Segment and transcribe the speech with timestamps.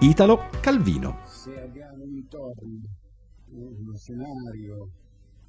[0.00, 1.18] Italo Calvino.
[1.24, 2.82] se abbiamo intorno
[3.50, 4.90] uno scenario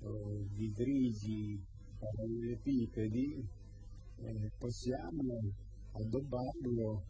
[0.01, 1.61] eh, di grigi
[1.97, 3.47] parallelepipedi,
[4.17, 5.51] eh, possiamo
[5.91, 7.03] addobbarlo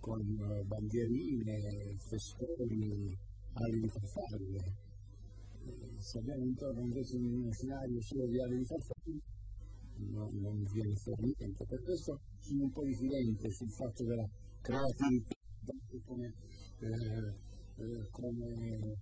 [0.00, 0.20] con
[0.64, 3.18] bandierine, festoni,
[3.54, 4.74] ali di farfalle.
[5.64, 9.20] Eh, se abbiamo intorno invece uno scenario solo di ali di farfalle,
[10.10, 11.64] non, non viene fuori niente.
[11.64, 14.28] Per questo sono un po' diffidente sul fatto della
[14.60, 15.34] creatività
[16.04, 16.32] come
[16.78, 17.34] eh,
[17.76, 18.96] eh, come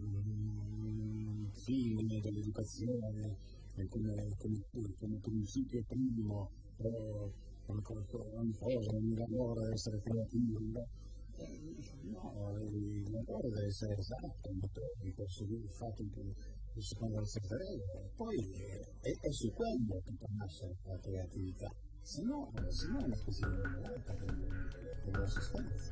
[0.00, 3.36] mm, fine dell'educazione,
[3.76, 7.32] eh, come, come, come principio primo, eh,
[7.64, 7.82] come
[8.34, 10.58] ogni cosa, ogni lavoro deve essere creativo.
[10.58, 10.86] no?
[11.36, 11.72] Eh,
[12.64, 18.10] il lavoro deve essere esatto, metodico, sul fatto che secondo la segreteria.
[18.16, 22.98] Poi eh, è, è su quello che può nascere la creatività, se no, se no
[22.98, 23.40] è una così
[25.04, 25.91] della sostanza.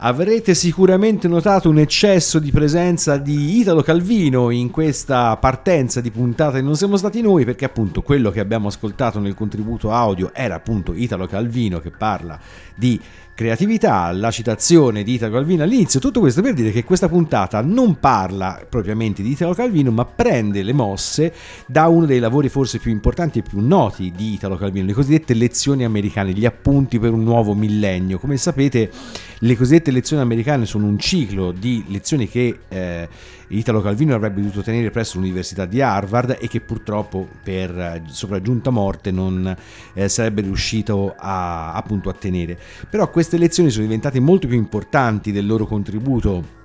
[0.00, 6.56] Avrete sicuramente notato un eccesso di presenza di Italo Calvino in questa partenza di puntata
[6.56, 10.54] di Non siamo stati noi perché appunto quello che abbiamo ascoltato nel contributo audio era
[10.54, 12.38] appunto Italo Calvino che parla
[12.76, 13.00] di
[13.38, 18.00] creatività, la citazione di Italo Calvino all'inizio, tutto questo per dire che questa puntata non
[18.00, 21.32] parla propriamente di Italo Calvino ma prende le mosse
[21.66, 25.34] da uno dei lavori forse più importanti e più noti di Italo Calvino, le cosiddette
[25.34, 28.18] lezioni americane, gli appunti per un nuovo millennio.
[28.18, 28.90] Come sapete
[29.38, 33.08] le cosiddette lezioni americane sono un ciclo di lezioni che eh,
[33.48, 38.70] Italo Calvino avrebbe dovuto tenere presso l'Università di Harvard e che purtroppo per eh, sopraggiunta
[38.70, 39.56] morte non
[39.94, 42.58] eh, sarebbe riuscito a, appunto a tenere.
[42.90, 46.56] Però queste lezioni sono diventate molto più importanti del loro contributo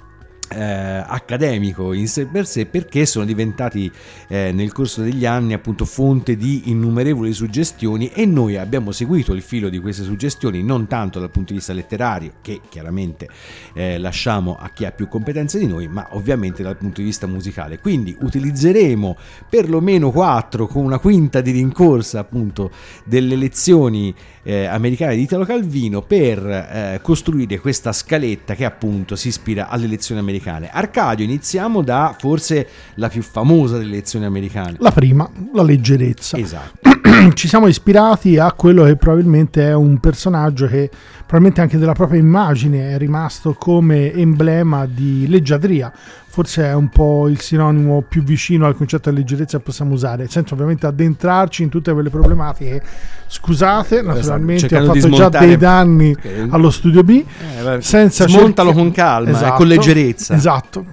[0.53, 3.91] eh, accademico in sé per sé perché sono diventati
[4.27, 9.41] eh, nel corso degli anni appunto fonte di innumerevoli suggestioni e noi abbiamo seguito il
[9.41, 13.27] filo di queste suggestioni non tanto dal punto di vista letterario che chiaramente
[13.73, 17.27] eh, lasciamo a chi ha più competenze di noi ma ovviamente dal punto di vista
[17.27, 19.17] musicale quindi utilizzeremo
[19.49, 22.71] perlomeno quattro con una quinta di rincorsa appunto
[23.05, 24.13] delle lezioni
[24.43, 29.87] eh, americane di Italo Calvino per eh, costruire questa scaletta che appunto si ispira alle
[29.87, 30.42] lezioni americane.
[30.49, 34.75] Arcadio, iniziamo da forse la più famosa delle lezioni americane.
[34.79, 36.37] La prima, la leggerezza.
[36.37, 36.89] Esatto.
[37.33, 40.89] Ci siamo ispirati a quello che probabilmente è un personaggio che
[41.33, 45.91] probabilmente anche della propria immagine è rimasto come emblema di leggiadria.
[46.27, 50.27] Forse è un po' il sinonimo più vicino al concetto di leggerezza che possiamo usare,
[50.27, 52.83] senza ovviamente addentrarci in tutte quelle problematiche.
[53.25, 56.15] Scusate, naturalmente ho cercando di fatto già dei danni
[56.49, 57.23] allo studio B.
[57.65, 60.35] Eh, senza smontalo cerchi- con calma e Esatto, con leggerezza.
[60.35, 60.85] Esatto,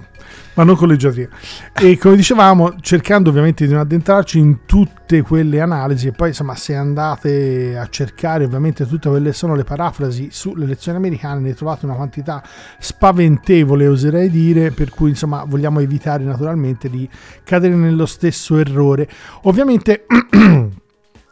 [0.53, 1.29] ma non leggerezza.
[1.73, 6.55] E come dicevamo, cercando ovviamente di non addentrarci in tutte quelle analisi, e poi insomma,
[6.55, 11.85] se andate a cercare ovviamente tutte quelle sono le parafrasi sulle lezioni americane, ne trovate
[11.85, 12.43] una quantità
[12.79, 17.07] spaventevole, oserei dire, per cui insomma vogliamo evitare naturalmente di
[17.43, 19.07] cadere nello stesso errore.
[19.43, 20.05] Ovviamente.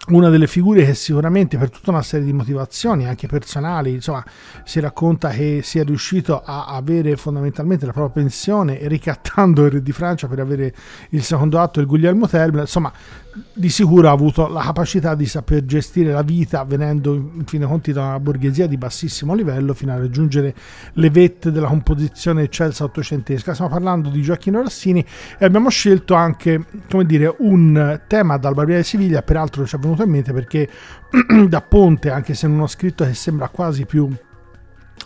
[0.09, 4.23] una delle figure che sicuramente per tutta una serie di motivazioni anche personali insomma
[4.63, 9.91] si racconta che sia riuscito a avere fondamentalmente la propria pensione ricattando il re di
[9.91, 10.73] Francia per avere
[11.09, 12.91] il secondo atto del Guglielmo Tell insomma
[13.53, 17.67] di sicuro ha avuto la capacità di saper gestire la vita venendo in fin dei
[17.67, 20.55] conti da una borghesia di bassissimo livello fino a raggiungere
[20.93, 23.53] le vette della composizione eccelsa ottocentesca.
[23.53, 25.05] Stiamo parlando di Gioacchino Rossini
[25.37, 29.79] e abbiamo scelto anche come dire un tema dal Barbiere di Siviglia peraltro ci è
[29.79, 30.67] venuto in mente perché
[31.47, 34.09] da ponte anche se in uno scritto che sembra quasi più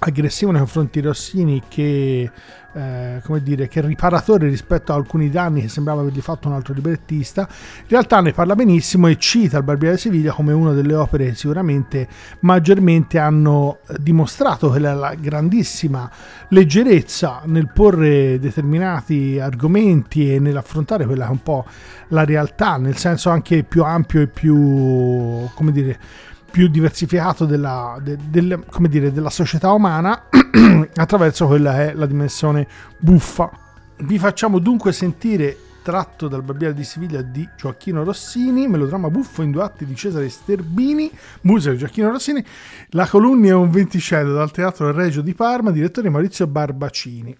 [0.06, 2.30] aggressivo nei confronti di Rossini che,
[2.74, 6.74] eh, come dire, che riparatore rispetto a alcuni danni che sembrava avergli fatto un altro
[6.74, 10.96] librettista, in realtà ne parla benissimo e cita il Barbiere di Siviglia come una delle
[10.96, 12.08] opere che sicuramente
[12.40, 16.10] maggiormente hanno eh, dimostrato quella la grandissima
[16.50, 21.66] leggerezza nel porre determinati argomenti e nell'affrontare quella che è un po'
[22.10, 26.00] la realtà, nel senso anche più ampio e più, come dire,
[26.54, 30.26] più diversificato della, de- del- dire, della società umana
[30.94, 32.68] attraverso quella che è la dimensione
[33.00, 33.50] buffa.
[33.98, 39.50] Vi facciamo dunque sentire tratto dal Barbiere di Siviglia di Gioacchino Rossini, melodramma buffo in
[39.50, 41.10] due atti di Cesare Sterbini,
[41.42, 42.46] musica di Gioacchino Rossini,
[42.90, 47.36] La Colunnia è un venticello dal Teatro Regio di Parma, direttore Maurizio Barbacini.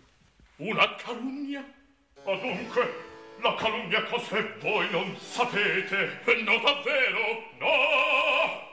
[0.56, 1.64] Una calunnia?
[2.26, 2.82] Adunque,
[3.44, 6.20] la calunnia cos'è voi non sapete?
[6.44, 7.22] No, davvero?
[7.60, 8.73] No!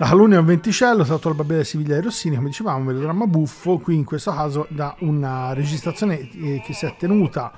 [0.00, 3.26] La calunnia è un venticello, tratto dal Barbiere Siviglia e Rossini, come dicevamo, un melodramma
[3.26, 7.52] buffo, qui in questo caso da una registrazione eh, che si è tenuta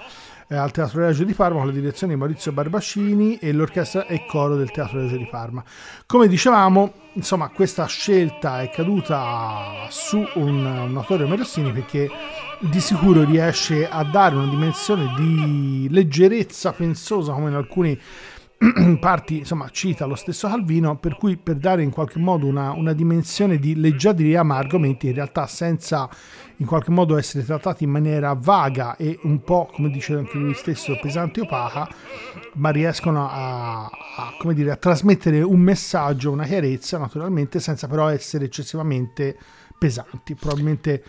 [0.57, 4.57] al Teatro Regio di Parma con la direzione di Maurizio Barbacini e l'orchestra e coro
[4.57, 5.63] del Teatro Regio di Parma.
[6.07, 12.09] Come dicevamo, insomma, questa scelta è caduta su un, un autore come Rossini perché
[12.61, 17.99] di sicuro riesce a dare una dimensione di leggerezza pensosa come in alcuni
[19.01, 22.93] parti insomma cita lo stesso Calvino per cui per dare in qualche modo una, una
[22.93, 26.09] dimensione di leggiadria ma argomenti in realtà senza
[26.59, 30.55] in qualche modo essere trattati in maniera vaga e un po' come dice anche lui
[30.55, 31.89] stesso pesante e opaca
[32.55, 38.09] ma riescono a, a, come dire, a trasmettere un messaggio una chiarezza naturalmente senza però
[38.09, 39.37] essere eccessivamente
[39.77, 40.37] pesanti.
[40.37, 41.03] Probabilmente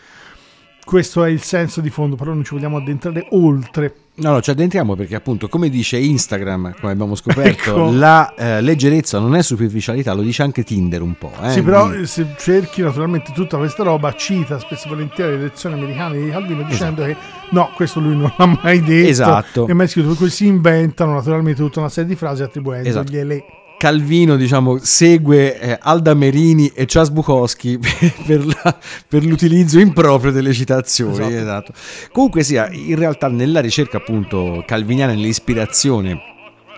[0.83, 4.51] questo è il senso di fondo però non ci vogliamo addentrare oltre No, no, ci
[4.51, 7.91] addentriamo perché appunto, come dice Instagram, come abbiamo scoperto, Ecco.
[7.91, 11.31] la eh, leggerezza non è superficialità, lo dice anche Tinder un po'.
[11.41, 11.49] Eh?
[11.49, 15.75] Sì, però Quindi- se cerchi naturalmente tutta questa roba, cita spesso e volentieri le lezioni
[15.75, 17.15] americane di Calvino dicendo che
[17.49, 19.09] no, questo lui non l'ha mai detto.
[19.09, 19.67] Esatto.
[19.67, 23.43] E mai scritto, per cui si inventano naturalmente tutta una serie di frasi attribuendogliele.
[23.83, 28.77] Calvino, diciamo, segue eh, Alda Merini e Charles Bukowski per, per la-
[29.09, 31.15] per l'utilizzo improprio delle citazioni.
[31.15, 31.33] Esatto.
[31.35, 31.73] esatto.
[32.13, 36.17] Comunque sia, in realtà nella ricerca appunto calviniana, nell'ispirazione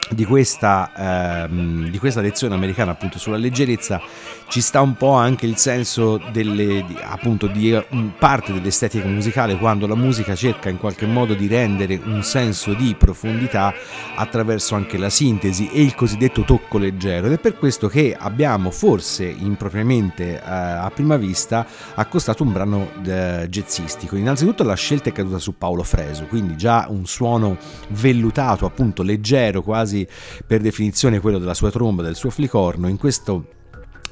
[0.09, 4.01] di questa, ehm, di questa lezione americana appunto sulla leggerezza
[4.47, 7.85] ci sta un po' anche il senso delle, appunto di eh,
[8.17, 12.95] parte dell'estetica musicale quando la musica cerca in qualche modo di rendere un senso di
[12.95, 13.73] profondità
[14.15, 17.27] attraverso anche la sintesi e il cosiddetto tocco leggero.
[17.27, 22.91] Ed è per questo che abbiamo forse impropriamente eh, a prima vista accostato un brano
[23.03, 24.15] eh, jazzistico.
[24.15, 27.57] Innanzitutto la scelta è caduta su Paolo Freso quindi già un suono
[27.89, 30.07] vellutato appunto leggero quasi
[30.45, 32.87] per definizione quello della sua tromba del suo flicorno.
[32.87, 33.47] In questo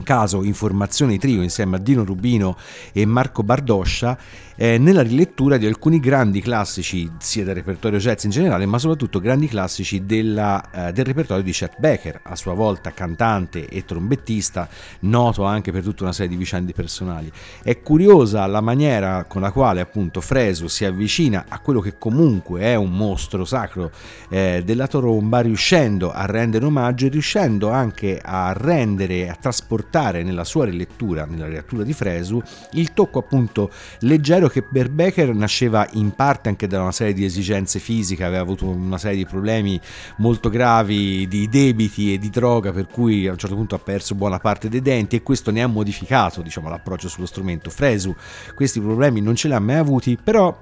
[0.03, 2.57] caso Informazioni Trio insieme a Dino Rubino
[2.91, 4.17] e Marco Bardoscia
[4.55, 9.19] eh, nella rilettura di alcuni grandi classici sia del repertorio jazz in generale ma soprattutto
[9.19, 14.67] grandi classici della, eh, del repertorio di Chet Becker a sua volta cantante e trombettista
[15.01, 17.31] noto anche per tutta una serie di vicende personali.
[17.61, 22.61] È curiosa la maniera con la quale appunto Fresu si avvicina a quello che comunque
[22.61, 23.91] è un mostro sacro
[24.29, 30.43] eh, della tromba riuscendo a rendere omaggio e riuscendo anche a rendere a trasportare nella
[30.43, 32.41] sua rilettura nella rilettura di Fresu
[32.71, 37.13] il tocco appunto leggero vero che per Becker nasceva in parte anche da una serie
[37.13, 39.79] di esigenze fisiche, aveva avuto una serie di problemi
[40.17, 44.15] molto gravi di debiti e di droga, per cui a un certo punto ha perso
[44.15, 47.69] buona parte dei denti e questo ne ha modificato diciamo, l'approccio sullo strumento.
[47.69, 48.13] Fresu
[48.55, 50.55] questi problemi non ce li ha mai avuti, però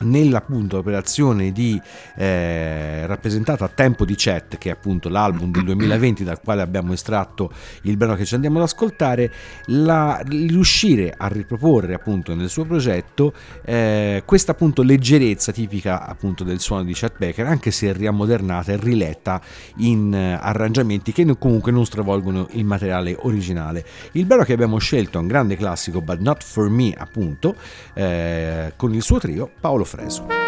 [0.00, 1.80] nell'appunto operazione di
[2.16, 6.92] eh, rappresentata a tempo di chat che è appunto l'album del 2020 dal quale abbiamo
[6.92, 7.50] estratto
[7.82, 9.32] il brano che ci andiamo ad ascoltare
[9.66, 13.32] la, riuscire a riproporre appunto nel suo progetto
[13.64, 18.76] eh, questa appunto leggerezza tipica appunto del suono di Chet Baker anche se riammodernata e
[18.76, 19.40] riletta
[19.76, 23.84] in eh, arrangiamenti che comunque non stravolgono il materiale originale.
[24.12, 27.54] Il brano che abbiamo scelto è un grande classico but not for me appunto
[27.94, 30.47] eh, con il suo trio Paolo Fresco.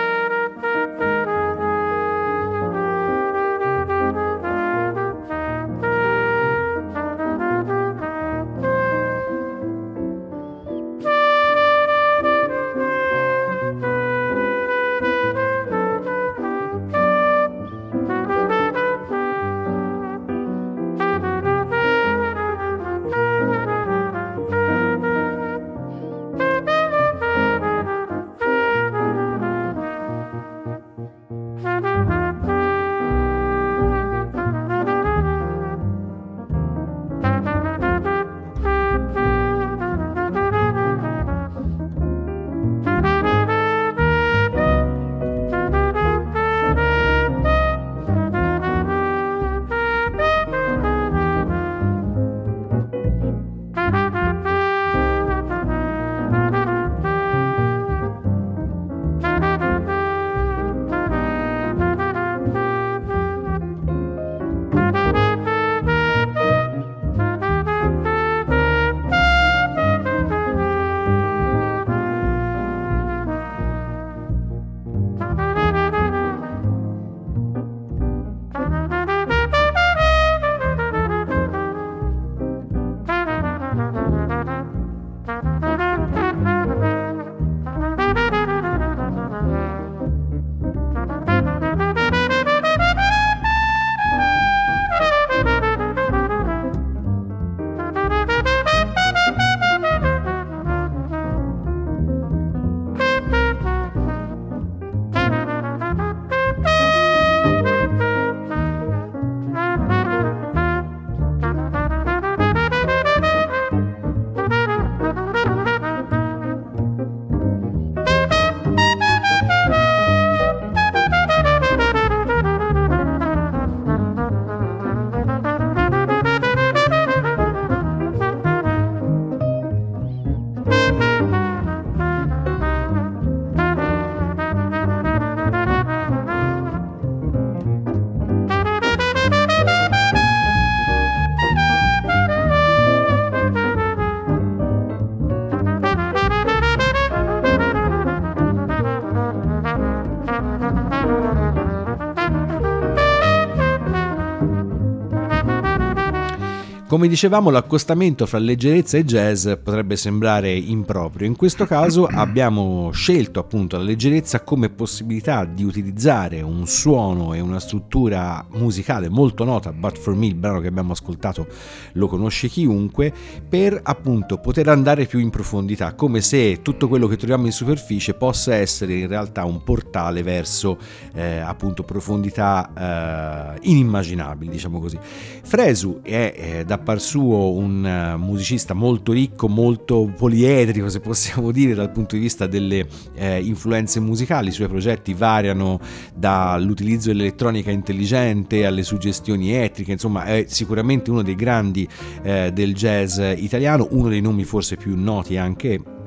[157.01, 161.27] Come dicevamo, l'accostamento fra leggerezza e jazz potrebbe sembrare improprio.
[161.27, 167.41] In questo caso abbiamo scelto appunto la leggerezza come possibilità di utilizzare un suono e
[167.41, 171.47] una struttura musicale molto nota, But For Me, il brano che abbiamo ascoltato
[171.93, 173.11] lo conosce chiunque,
[173.49, 178.13] per appunto poter andare più in profondità, come se tutto quello che troviamo in superficie
[178.13, 180.77] possa essere in realtà un portale verso
[181.15, 184.99] eh, appunto profondità eh, inimmaginabili, diciamo così.
[185.01, 191.53] Fresu è eh, da par suo un eh, musicista molto ricco, molto poliedrico se possiamo
[191.53, 195.79] dire dal punto di vista delle eh, influenze musicali, i suoi progetti variano
[196.17, 201.87] dall'utilizzo dell'elettronica intelligente alle suggestioni etriche, insomma è sicuramente uno dei grandi
[202.25, 206.00] eh, del jazz italiano, uno dei nomi forse più noti anche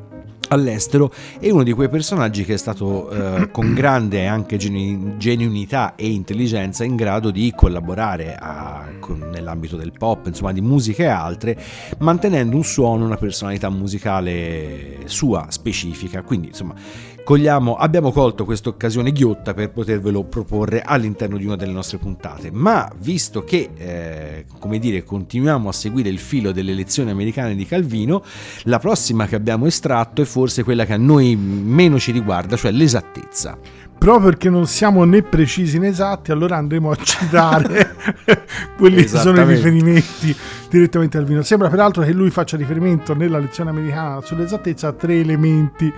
[0.53, 5.95] all'estero e uno di quei personaggi che è stato eh, con grande anche genu- genuinità
[5.95, 11.07] e intelligenza in grado di collaborare a, con, nell'ambito del pop, insomma di musica e
[11.07, 11.57] altre,
[11.99, 16.21] mantenendo un suono, una personalità musicale sua specifica.
[16.21, 16.73] Quindi insomma
[17.23, 22.51] cogliamo, abbiamo colto questa occasione ghiotta per potervelo proporre all'interno di una delle nostre puntate.
[22.51, 27.65] Ma visto che, eh, come dire, continuiamo a seguire il filo delle elezioni americane di
[27.65, 28.23] Calvino,
[28.63, 32.71] la prossima che abbiamo estratto è forse quella che a noi meno ci riguarda, cioè
[32.71, 33.57] l'esattezza.
[33.97, 37.95] Proprio perché non siamo né precisi né esatti, allora andremo a citare
[38.77, 40.35] quelli che sono i riferimenti
[40.69, 41.41] direttamente al vino.
[41.41, 45.93] Sembra peraltro che lui faccia riferimento nella lezione americana sull'esattezza a tre elementi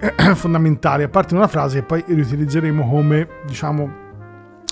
[0.34, 4.08] fondamentali, a parte una frase che poi riutilizzeremo come, diciamo,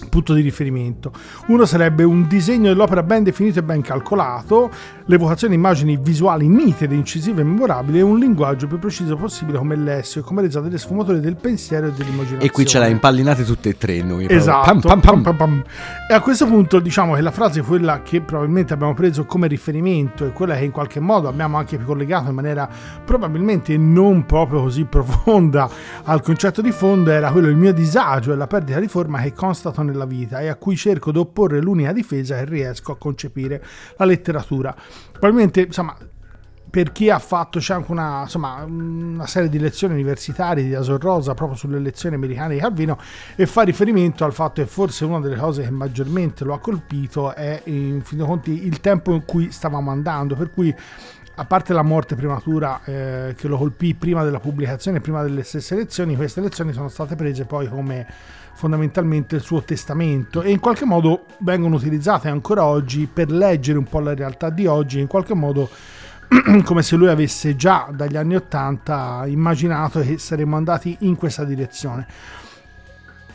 [0.09, 1.13] punto di riferimento.
[1.47, 4.71] Uno sarebbe un disegno dell'opera ben definito e ben calcolato,
[5.07, 9.77] l'evocazione di immagini visuali nitide, incisive e memorabili e un linguaggio più preciso possibile come
[9.77, 12.45] lessio e come resa delle sfumature del pensiero e dell'immaginazione.
[12.45, 14.27] E qui ce l'ha impallinate tutte e tre noi.
[14.29, 14.79] Esatto.
[14.87, 15.65] Pam, pam, pam.
[16.09, 19.47] E a questo punto diciamo che la frase è quella che probabilmente abbiamo preso come
[19.47, 22.69] riferimento e quella che in qualche modo abbiamo anche collegato in maniera
[23.05, 25.69] probabilmente non proprio così profonda
[26.05, 29.33] al concetto di fondo era quello il mio disagio e la perdita di forma che
[29.33, 33.63] constato nella vita e a cui cerco di opporre l'unica difesa che riesco a concepire,
[33.97, 34.75] la letteratura.
[35.13, 35.97] Probabilmente, insomma,
[36.71, 41.01] per chi ha fatto c'è anche una, insomma, una, serie di lezioni universitarie di Asor
[41.01, 42.99] Rosa proprio sulle lezioni americane di Calvino
[43.37, 47.35] e fa riferimento al fatto che forse una delle cose che maggiormente lo ha colpito
[47.35, 50.75] è in fin dei conti il tempo in cui stavamo andando per cui
[51.41, 55.75] a parte la morte prematura eh, che lo colpì prima della pubblicazione prima delle stesse
[55.75, 58.07] lezioni queste lezioni sono state prese poi come
[58.59, 63.85] fondamentalmente il suo testamento e in qualche modo vengono utilizzate ancora oggi per leggere un
[63.85, 65.71] po' la realtà di oggi, in qualche modo
[66.65, 72.07] come se lui avesse già dagli anni Ottanta immaginato che saremmo andati in questa direzione.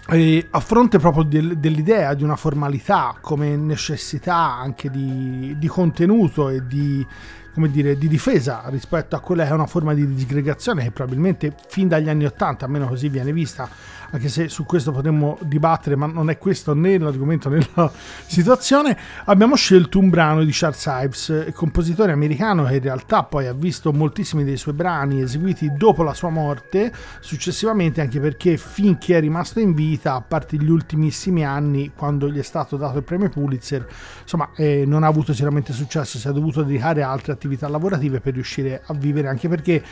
[0.09, 6.49] E a fronte proprio del, dell'idea di una formalità come necessità anche di, di contenuto
[6.49, 7.07] e di,
[7.53, 11.53] come dire, di difesa rispetto a quella che è una forma di disgregazione che probabilmente
[11.67, 13.69] fin dagli anni Ottanta, almeno così viene vista,
[14.13, 17.91] anche se su questo potremmo dibattere, ma non è questo né l'argomento né la
[18.27, 18.95] situazione,
[19.25, 23.91] abbiamo scelto un brano di Charles Ives, compositore americano che in realtà poi ha visto
[23.91, 29.59] moltissimi dei suoi brani eseguiti dopo la sua morte, successivamente anche perché finché è rimasto
[29.59, 33.87] in vita, a parte gli ultimissimi anni, quando gli è stato dato il premio Pulitzer,
[34.21, 38.19] insomma, eh, non ha avuto sicuramente successo, si è dovuto dedicare a altre attività lavorative
[38.19, 39.83] per riuscire a vivere, anche perché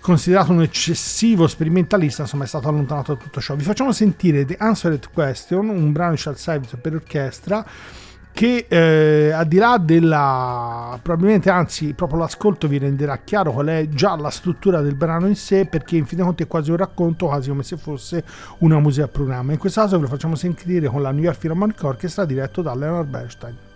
[0.00, 3.54] considerato un eccessivo sperimentalista, insomma è stato allontanato da tutto ciò.
[3.54, 7.64] Vi facciamo sentire The Answered Question, un brano di Charles Ives per orchestra
[8.38, 13.88] che eh, al di là della probabilmente anzi proprio l'ascolto vi renderà chiaro qual è
[13.88, 16.76] già la struttura del brano in sé perché in fin dei conti è quasi un
[16.76, 18.22] racconto quasi come se fosse
[18.58, 21.38] una musica a programma in questo caso ve lo facciamo sentire con la New York
[21.38, 23.67] Philharmonic Orchestra diretto da Leonard Bernstein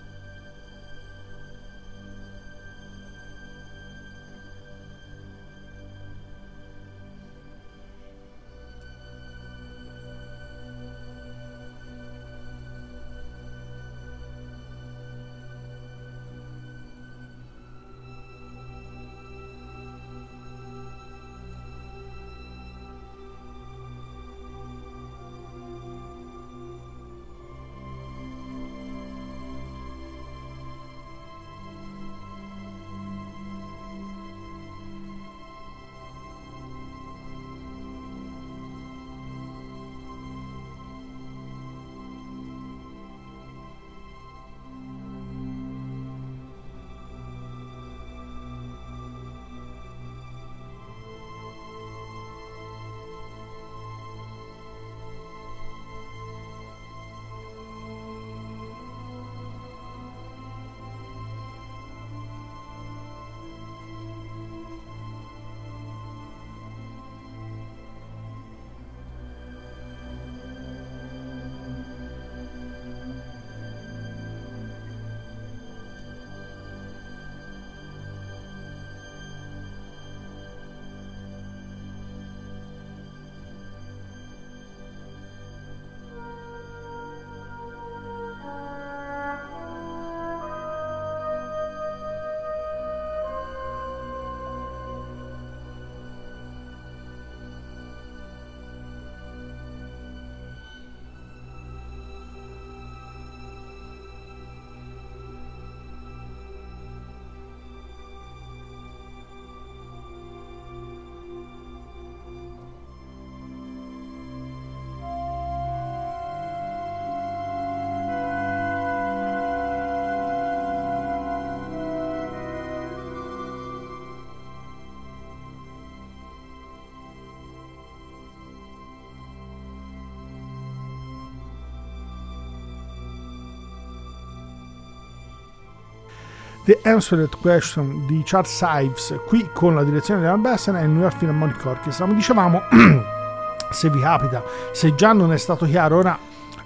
[136.64, 140.90] The Answered Question di Charles Ives, qui con la direzione di Alan Besson e il
[140.90, 142.05] New York Philharmonic Orchestra.
[142.05, 142.62] Come dicevamo,
[143.70, 146.16] se vi capita, se già non è stato chiaro, ora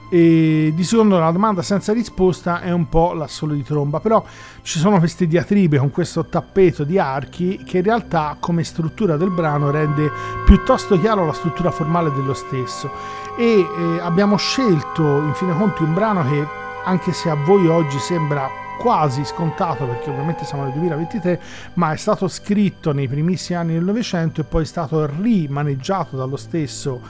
[0.08, 4.22] e di secondo la domanda senza risposta è un po' l'assolo di tromba, però
[4.62, 9.30] ci sono queste diatribe con questo tappeto di archi che in realtà come struttura del
[9.30, 10.10] brano rende
[10.44, 12.88] piuttosto chiaro la struttura formale dello stesso
[13.36, 16.46] e eh, abbiamo scelto in fin dei conti un brano che
[16.84, 18.48] anche se a voi oggi sembra
[18.86, 21.40] quasi scontato perché ovviamente siamo nel 2023
[21.74, 26.36] ma è stato scritto nei primissimi anni del Novecento e poi è stato rimaneggiato dallo
[26.36, 27.00] stesso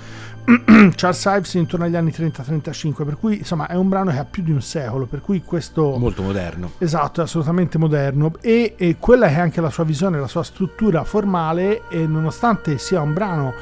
[0.96, 4.44] Charles Ives intorno agli anni 30-35, per cui insomma è un brano che ha più
[4.44, 5.96] di un secolo, per cui questo...
[5.98, 6.70] Molto moderno.
[6.78, 11.02] Esatto, è assolutamente moderno e, e quella è anche la sua visione, la sua struttura
[11.02, 13.52] formale e nonostante sia un brano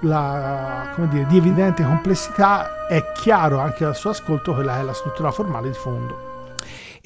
[0.00, 5.30] la, dire, di evidente complessità, è chiaro anche dal suo ascolto quella è la struttura
[5.30, 6.33] formale di fondo.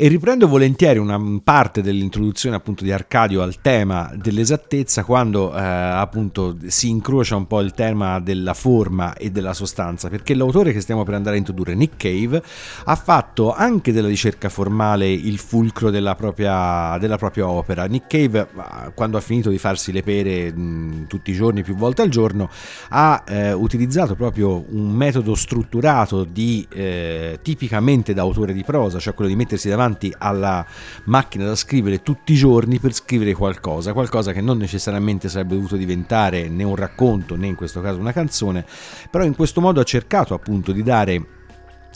[0.00, 6.56] E riprendo volentieri una parte dell'introduzione appunto di Arcadio al tema dell'esattezza quando eh, appunto
[6.68, 11.02] si incrocia un po' il tema della forma e della sostanza, perché l'autore che stiamo
[11.02, 12.40] per andare a introdurre, Nick Cave,
[12.84, 17.84] ha fatto anche della ricerca formale il fulcro della propria, della propria opera.
[17.86, 18.46] Nick Cave,
[18.94, 22.48] quando ha finito di farsi le pere mh, tutti i giorni, più volte al giorno,
[22.90, 29.12] ha eh, utilizzato proprio un metodo strutturato di eh, tipicamente da autore di prosa, cioè
[29.12, 30.64] quello di mettersi davanti davanti alla
[31.04, 35.76] macchina da scrivere tutti i giorni per scrivere qualcosa, qualcosa che non necessariamente sarebbe dovuto
[35.76, 38.64] diventare né un racconto né in questo caso una canzone,
[39.10, 41.36] però in questo modo ha cercato appunto di dare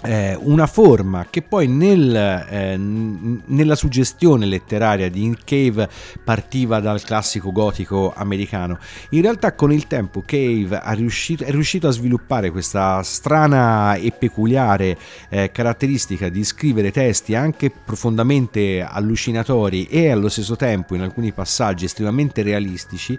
[0.02, 5.88] eh, una forma che poi nel, eh, nella suggestione letteraria di Nick Cave
[6.22, 8.78] partiva dal classico gotico americano.
[9.10, 14.96] In realtà con il tempo Cave riuscito, è riuscito a sviluppare questa strana e peculiare
[15.28, 21.84] eh, caratteristica di scrivere testi anche profondamente allucinatori e allo stesso tempo in alcuni passaggi
[21.84, 23.18] estremamente realistici,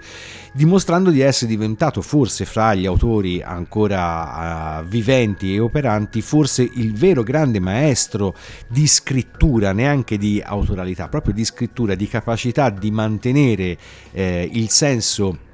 [0.52, 6.94] dimostrando di essere diventato forse fra gli autori ancora uh, viventi e operanti, forse il
[6.94, 8.36] vero grande maestro
[8.68, 13.78] di scrittura, neanche di autoralità, proprio di scrittura, di capacità di mantenere
[14.12, 15.52] eh, il senso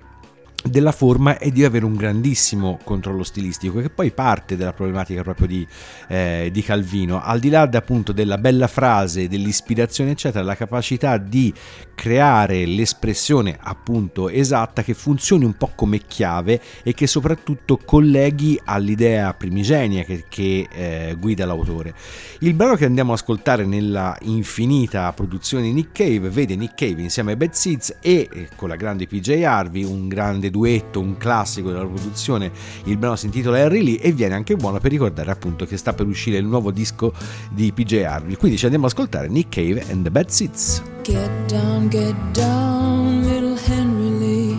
[0.63, 5.47] della forma e di avere un grandissimo controllo stilistico che poi parte della problematica proprio
[5.47, 5.67] di,
[6.07, 7.21] eh, di Calvino.
[7.21, 11.53] Al di là appunto della bella frase dell'ispirazione eccetera la capacità di
[11.95, 19.33] creare l'espressione appunto esatta che funzioni un po' come chiave e che soprattutto colleghi all'idea
[19.33, 21.93] primigenia che, che eh, guida l'autore.
[22.39, 27.31] Il brano che andiamo ad ascoltare nella infinita produzione Nick Cave vede Nick Cave insieme
[27.31, 31.17] ai Bad Seeds e eh, con la grande PJ Harvey un grande grande duetto, un
[31.17, 32.51] classico della produzione.
[32.85, 35.93] Il brano si intitola Harry Lee e viene anche buono per ricordare appunto che sta
[35.93, 37.13] per uscire il nuovo disco
[37.51, 38.35] di PJ Harvey.
[38.35, 40.81] Quindi ci andiamo ad ascoltare Nick Cave and the Bad Seeds.
[41.03, 44.57] Get down, get down, little Henry Lee,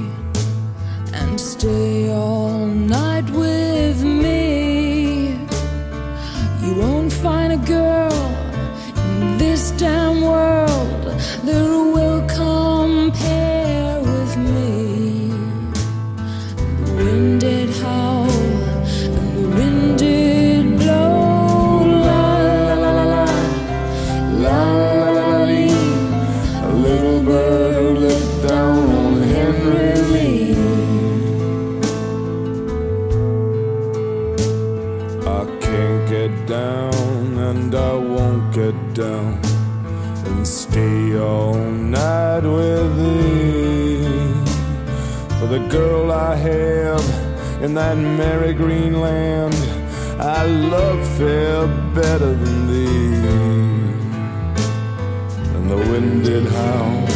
[1.13, 5.37] and stay all night with me.
[6.63, 8.13] You won't find a girl
[8.97, 11.05] in this damn world
[11.45, 13.60] that will compare
[36.51, 39.41] down and I won't get down
[40.27, 44.03] and stay all night with thee.
[45.39, 47.05] For the girl I have
[47.63, 49.55] in that merry green land.
[50.19, 53.15] I love fair better than thee.
[55.55, 57.07] And the wind did howl,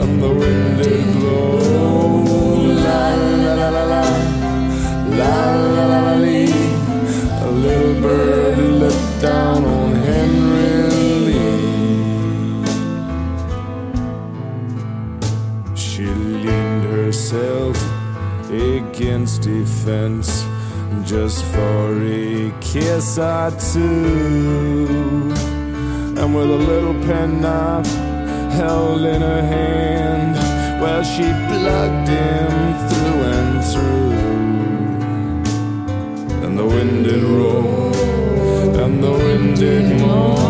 [0.00, 1.58] and the wind did blow.
[2.86, 4.04] La la la la la,
[5.20, 5.36] la
[5.76, 6.47] la la la
[7.58, 10.82] little bird looked down on Henry
[11.26, 12.64] Lee.
[15.74, 17.76] She leaned herself
[18.50, 20.44] against a fence
[21.04, 24.86] just for a kiss or two.
[26.18, 27.92] And with a little penknife
[28.52, 30.34] held in her hand,
[30.80, 32.52] well, she plugged him
[32.88, 34.07] through and through.
[36.58, 37.92] The wind did roar,
[38.82, 40.47] and the wind did moan.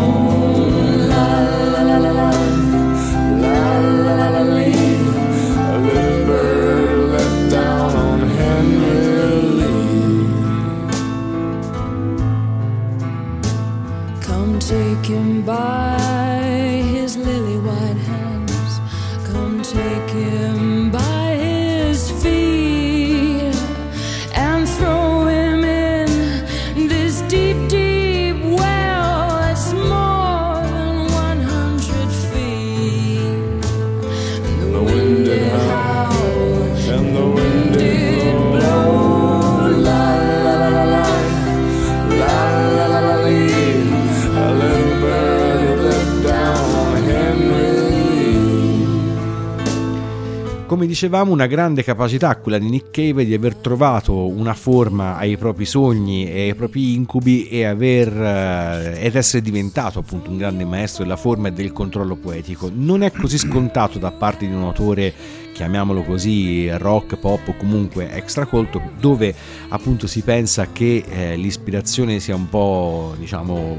[50.88, 55.64] Dicevamo, una grande capacità quella di Nick Cave di aver trovato una forma ai propri
[55.64, 61.04] sogni e ai propri incubi e aver, eh, ed essere diventato appunto un grande maestro
[61.04, 62.70] della forma e del controllo poetico.
[62.74, 65.12] Non è così scontato da parte di un autore,
[65.52, 69.32] chiamiamolo così, rock, pop o comunque extracolto, dove
[69.68, 73.76] appunto si pensa che eh, l'ispirazione sia un po', diciamo,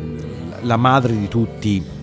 [0.62, 1.98] la madre di tutti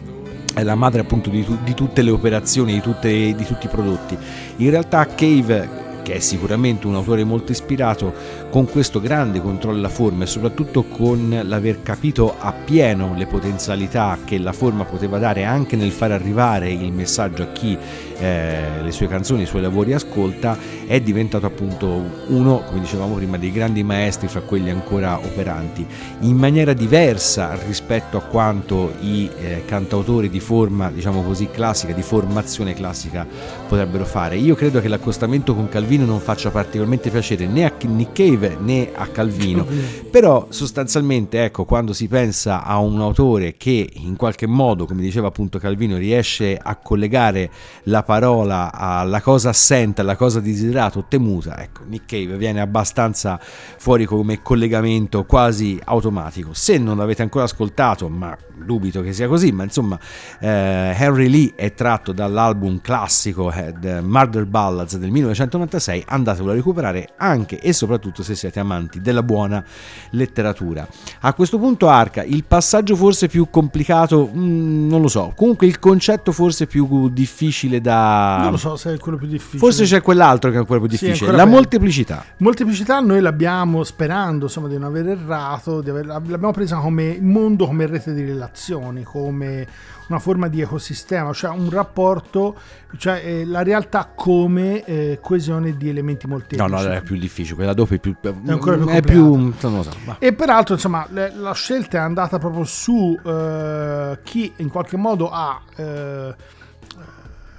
[0.57, 3.69] è la madre appunto di, tu- di tutte le operazioni, di, tutte- di tutti i
[3.69, 4.17] prodotti.
[4.57, 5.69] In realtà Cave,
[6.03, 8.15] che è sicuramente un autore molto ispirato,
[8.57, 14.39] con questo grande controllo della forma e soprattutto con l'aver capito appieno le potenzialità che
[14.39, 17.77] la forma poteva dare anche nel far arrivare il messaggio a chi
[18.19, 23.37] eh, le sue canzoni, i suoi lavori ascolta, è diventato appunto uno, come dicevamo prima,
[23.37, 25.87] dei grandi maestri fra quelli ancora operanti,
[26.21, 32.01] in maniera diversa rispetto a quanto i eh, cantautori di forma, diciamo così, classica, di
[32.01, 33.27] formazione classica
[33.69, 34.37] potrebbero fare.
[34.37, 38.91] Io credo che l'accostamento con Calvino non faccia particolarmente piacere né a Nick Cave né
[38.95, 39.67] a Calvino,
[40.11, 45.29] però sostanzialmente ecco quando si pensa a un autore che in qualche modo, come diceva
[45.29, 47.51] appunto Calvino, riesce a collegare
[47.85, 53.39] la parola alla cosa assente, alla cosa desiderata o temuta, ecco, Nick Cave viene abbastanza
[53.41, 56.53] fuori come collegamento quasi automatico.
[56.53, 59.99] Se non l'avete ancora ascoltato, ma dubito che sia così, ma insomma
[60.41, 66.55] eh, Henry Lee è tratto dall'album classico eh, The Murder Ballads del 1996, andatelo a
[66.55, 69.65] recuperare anche e soprattutto se siete amanti della buona
[70.11, 70.87] letteratura.
[71.21, 75.79] A questo punto Arca, il passaggio forse più complicato, mm, non lo so, comunque il
[75.79, 78.39] concetto forse più difficile da...
[78.43, 79.59] Non lo so se è quello più difficile.
[79.59, 81.57] Forse c'è quell'altro che è quello più Sì, difficile, ancora la peggio.
[81.57, 82.25] molteplicità.
[82.39, 87.87] Molteplicità noi l'abbiamo sperando insomma, di non aver errato, aver- l'abbiamo presa come mondo come
[87.87, 89.67] rete di relazioni, come
[90.09, 92.55] una forma di ecosistema, cioè un rapporto,
[92.97, 96.63] cioè eh, la realtà come eh, coesione di elementi molteplici.
[96.71, 98.15] No, no, è più difficile, quella dopo è più...
[98.21, 100.17] È ancora più è più so.
[100.19, 105.31] E peraltro, insomma, le- la scelta è andata proprio su eh, chi in qualche modo
[105.31, 105.61] ha.
[105.77, 106.35] eh,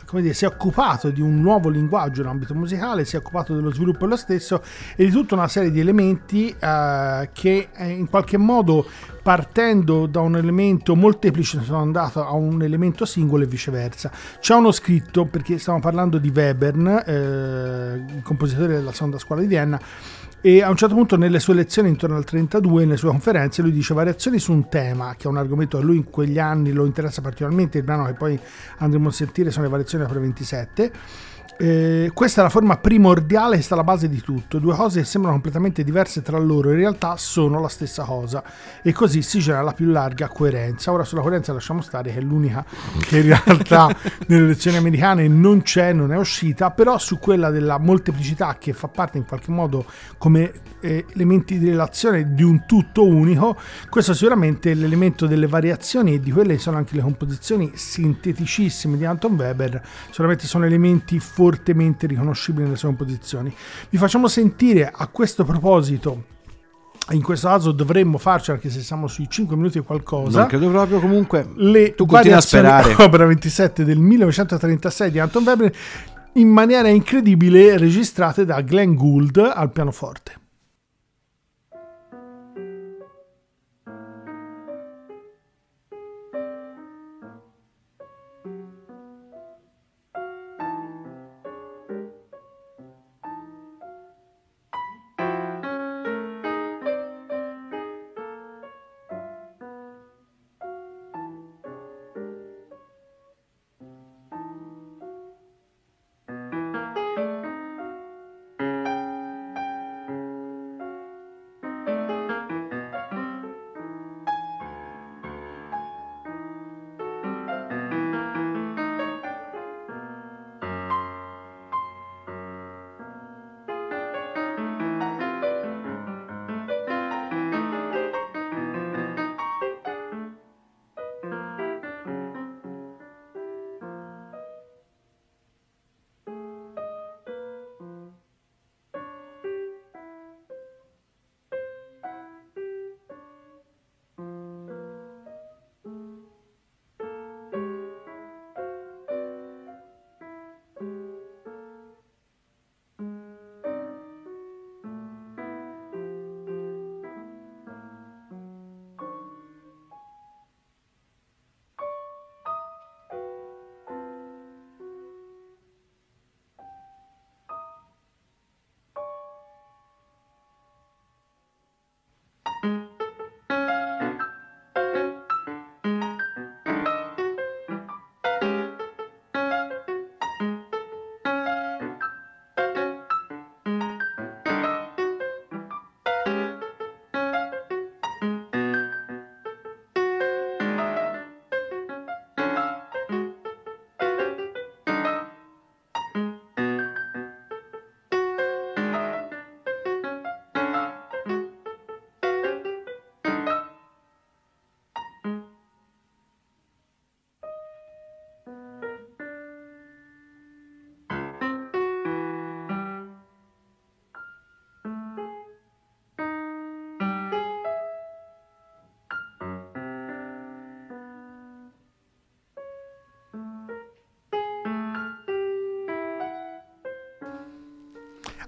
[0.07, 3.53] come dire, si è occupato di un nuovo linguaggio in ambito musicale, si è occupato
[3.53, 4.63] dello sviluppo dello stesso
[4.95, 8.87] e di tutta una serie di elementi eh, che eh, in qualche modo
[9.21, 14.09] partendo da un elemento molteplice sono andato a un elemento singolo e viceversa.
[14.39, 19.47] C'è uno scritto, perché stiamo parlando di Webern, eh, il compositore della seconda scuola di
[19.47, 19.77] Vienna,
[20.41, 23.71] e a un certo punto nelle sue lezioni intorno al 32, nelle sue conferenze, lui
[23.71, 26.85] dice variazioni su un tema, che è un argomento che lui in quegli anni lo
[26.85, 28.39] interessa particolarmente, il brano che poi
[28.77, 30.91] andremo a sentire sono le variazioni opera 27.
[31.59, 34.59] Eh, questa è la forma primordiale che sta alla base di tutto.
[34.59, 38.43] Due cose che sembrano completamente diverse tra loro, in realtà sono la stessa cosa.
[38.83, 40.91] E così si genera la più larga coerenza.
[40.91, 42.63] Ora sulla coerenza lasciamo stare, che è l'unica
[42.99, 43.95] che in realtà
[44.27, 48.87] nelle lezioni americane non c'è, non è uscita, però su quella della molteplicità che fa
[48.87, 49.85] parte in qualche modo
[50.17, 53.57] come eh, elementi di relazione di un tutto unico,
[53.89, 59.05] questo sicuramente è l'elemento delle variazioni e di quelle sono anche le composizioni sinteticissime di
[59.05, 63.53] Anton Weber, sicuramente sono elementi fortemente riconoscibili nelle sue composizioni.
[63.89, 66.35] Vi facciamo sentire a questo proposito
[67.11, 70.69] in questo caso dovremmo farci anche se siamo sui 5 minuti e qualcosa Non credo
[70.69, 71.49] proprio comunque...
[71.55, 72.95] le Tu continui a sperare.
[73.01, 75.73] opera 27 del 1936 di Anton Weber
[76.33, 80.46] in maniera incredibile registrate da Glenn Gould al pianoforte.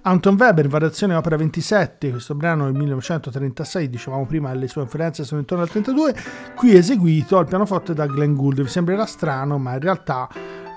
[0.01, 5.41] Anton Weber, variazione opera 27, questo brano del 1936, dicevamo prima le sue influenze sono
[5.41, 6.15] intorno al 32,
[6.55, 8.61] qui eseguito al pianoforte da Glenn Gould.
[8.61, 10.29] Vi sembrerà strano, ma in realtà,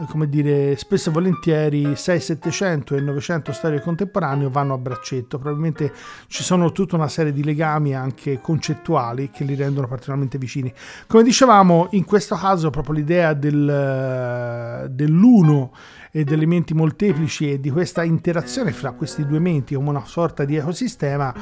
[0.07, 5.38] come dire, spesso e volentieri 6, 700 e 900 storie contemporanee vanno a braccetto.
[5.38, 5.93] Probabilmente
[6.29, 10.73] ci sono tutta una serie di legami anche concettuali che li rendono particolarmente vicini.
[11.07, 15.73] Come dicevamo, in questo caso proprio l'idea del, dell'uno
[16.11, 20.57] ed elementi molteplici e di questa interazione fra questi due menti come una sorta di
[20.57, 21.35] ecosistema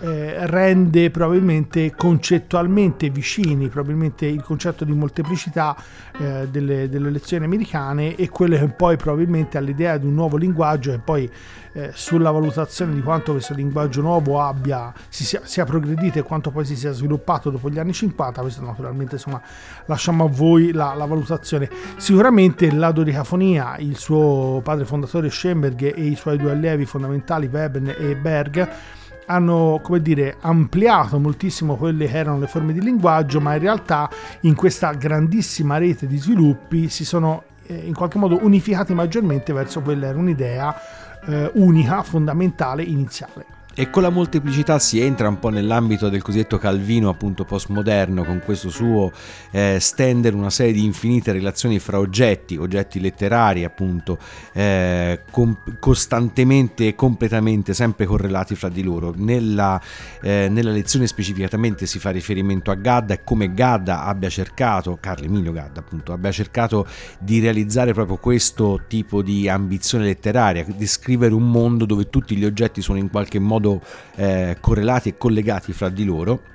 [0.00, 5.74] eh, rende probabilmente concettualmente vicini probabilmente il concetto di molteplicità
[6.18, 10.92] eh, delle, delle lezioni americane e quello che poi probabilmente all'idea di un nuovo linguaggio
[10.92, 11.30] e poi
[11.72, 16.50] eh, sulla valutazione di quanto questo linguaggio nuovo abbia, si sia, sia, progredito e quanto
[16.50, 19.40] poi si sia sviluppato dopo gli anni 50, questo naturalmente insomma
[19.84, 21.68] lasciamo a voi la, la valutazione.
[21.96, 27.94] Sicuramente la dodicafonia, il suo padre fondatore Schoenberg e i suoi due allievi fondamentali Webben
[27.98, 28.68] e Berg
[29.26, 34.08] hanno come dire ampliato moltissimo quelle che erano le forme di linguaggio ma in realtà
[34.40, 39.80] in questa grandissima rete di sviluppi si sono eh, in qualche modo unificati maggiormente verso
[39.80, 40.74] quella era un'idea
[41.26, 43.55] eh, unica, fondamentale, iniziale.
[43.78, 48.40] E con la molteplicità si entra un po' nell'ambito del cosiddetto Calvino appunto postmoderno, con
[48.42, 49.12] questo suo
[49.50, 54.16] eh, stendere una serie di infinite relazioni fra oggetti, oggetti letterari appunto,
[54.54, 59.12] eh, com- costantemente e completamente sempre correlati fra di loro.
[59.14, 59.78] Nella,
[60.22, 65.26] eh, nella, lezione specificatamente si fa riferimento a Gadda e come Gadda abbia cercato, Carlo
[65.26, 66.86] Emilio Gadda appunto, abbia cercato
[67.18, 72.44] di realizzare proprio questo tipo di ambizione letteraria, di scrivere un mondo dove tutti gli
[72.46, 73.82] oggetti sono in qualche modo modo
[74.14, 76.54] eh, correlati e collegati fra di loro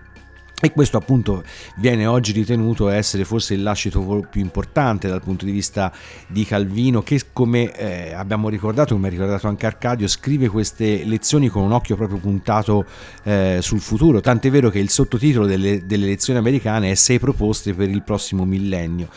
[0.63, 1.43] e questo appunto
[1.77, 5.91] viene oggi ritenuto essere forse il lascito più importante dal punto di vista
[6.27, 11.47] di Calvino che come eh, abbiamo ricordato, come ha ricordato anche Arcadio, scrive queste lezioni
[11.47, 12.85] con un occhio proprio puntato
[13.23, 17.73] eh, sul futuro, tant'è vero che il sottotitolo delle, delle lezioni americane è Sei proposte
[17.73, 19.07] per il prossimo millennio.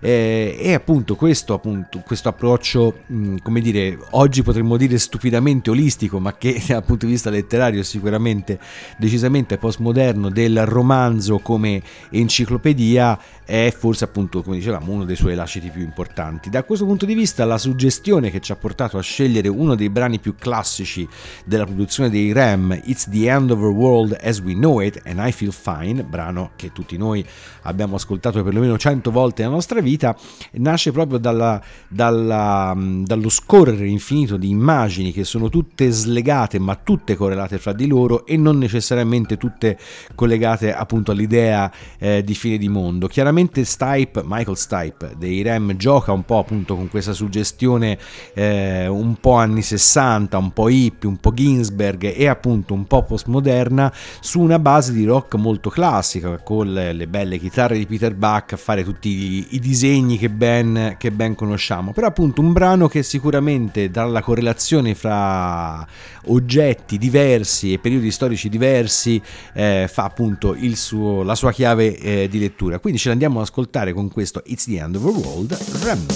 [0.00, 6.18] Eh, e appunto questo, appunto questo approccio, mh, come dire, oggi potremmo dire stupidamente olistico,
[6.18, 8.58] ma che dal punto di vista letterario sicuramente
[8.96, 13.18] decisamente postmoderno del romanzo romanzo come enciclopedia
[13.48, 16.50] è forse appunto come dicevamo uno dei suoi lasciti più importanti.
[16.50, 19.88] Da questo punto di vista la suggestione che ci ha portato a scegliere uno dei
[19.88, 21.08] brani più classici
[21.46, 25.18] della produzione dei Ram, It's the End of the World as We Know It and
[25.18, 27.24] I Feel Fine, brano che tutti noi
[27.62, 30.14] abbiamo ascoltato perlomeno cento volte nella nostra vita,
[30.52, 37.16] nasce proprio dalla, dalla, dallo scorrere infinito di immagini che sono tutte slegate ma tutte
[37.16, 39.78] correlate fra di loro e non necessariamente tutte
[40.14, 43.06] collegate appunto all'idea eh, di fine di mondo.
[43.06, 47.98] Chiaramente Stipe, Michael Stipe dei Rem gioca un po' appunto con questa suggestione
[48.34, 53.02] eh, un po' anni 60, un po' hippie, un po' Ginsberg e appunto un po'
[53.02, 58.14] postmoderna su una base di rock molto classica con le, le belle chitarre di Peter
[58.14, 61.92] Buck a fare tutti i, i disegni che ben, che ben conosciamo.
[61.92, 65.86] Però appunto un brano che sicuramente dalla correlazione fra
[66.26, 69.20] oggetti diversi e periodi storici diversi
[69.54, 72.78] eh, fa appunto suo, la sua chiave eh, di lettura.
[72.78, 76.06] Quindi ce l'andiamo ad ascoltare con questo It's the End of the World, Rem.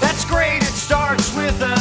[0.00, 1.73] That's great, it starts with an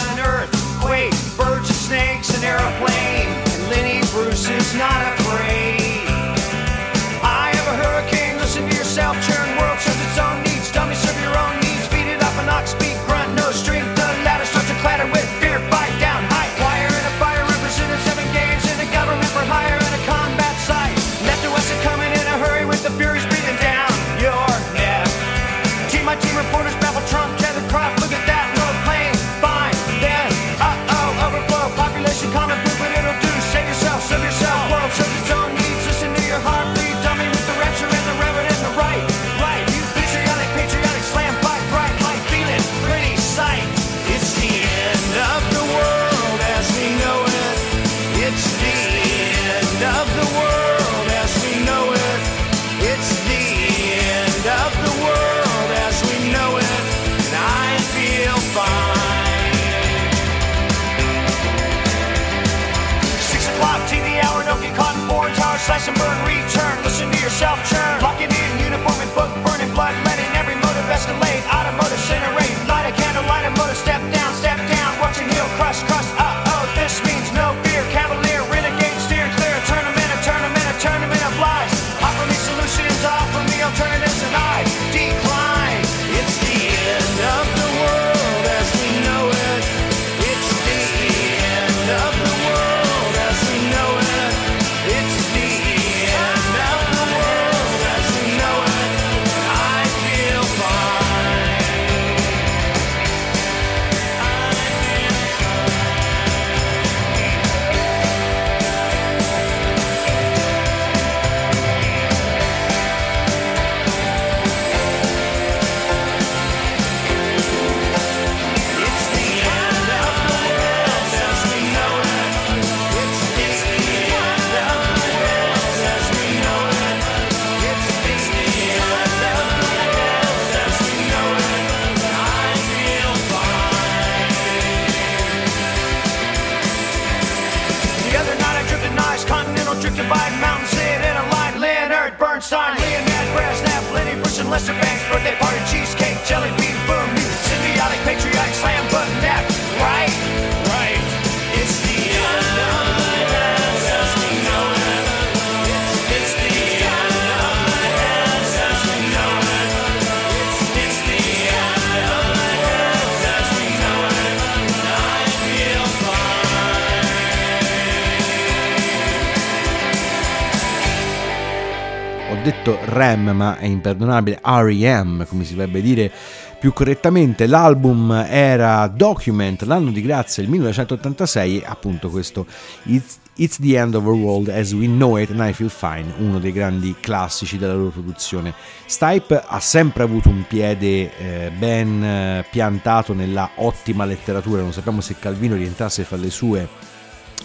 [173.14, 176.11] RAM, ma è imperdonabile, REM, come si dovrebbe dire
[176.59, 177.47] più correttamente.
[177.47, 182.45] L'album era Document, l'anno di grazia, il 1986, e appunto questo
[182.84, 186.14] It's, It's the End of the World as We Know It and I Feel Fine,
[186.20, 188.53] uno dei grandi classici della loro produzione.
[188.86, 195.01] Stipe ha sempre avuto un piede eh, ben eh, piantato nella ottima letteratura, non sappiamo
[195.01, 196.91] se Calvino rientrasse fra le sue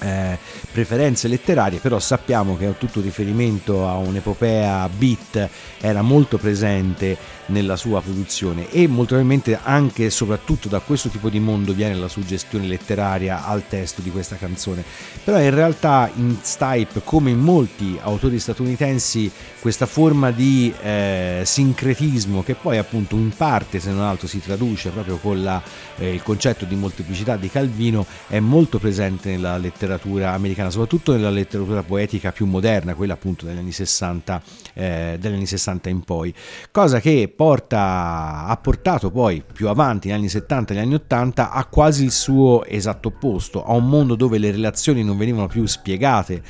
[0.00, 0.38] eh,
[0.72, 5.48] preferenze letterarie, però sappiamo che tutto riferimento a un'epopea beat
[5.80, 7.16] era molto presente
[7.48, 11.94] nella sua produzione e molto probabilmente anche e soprattutto da questo tipo di mondo viene
[11.94, 14.84] la suggestione letteraria al testo di questa canzone.
[15.24, 19.30] Però in realtà in Stipe, come in molti autori statunitensi,
[19.60, 24.90] questa forma di eh, sincretismo che poi appunto in parte se non altro si traduce
[24.90, 25.60] proprio con la,
[25.96, 31.30] eh, il concetto di molteplicità di Calvino è molto presente nella letteratura americana, soprattutto nella
[31.30, 34.42] letteratura poetica più moderna, quella appunto degli anni 60,
[34.74, 36.32] eh, degli anni 60 in poi,
[36.70, 41.52] cosa che porta, ha portato poi più avanti negli anni 70 e negli anni 80
[41.52, 45.64] a quasi il suo esatto opposto, a un mondo dove le relazioni non venivano più
[45.64, 46.42] spiegate